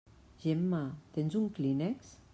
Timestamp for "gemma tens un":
0.45-1.47